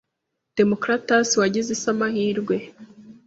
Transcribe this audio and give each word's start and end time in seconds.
Democritus 0.57 1.29
wagize 1.41 1.69
isi 1.75 1.87
amahirwe 1.93 2.55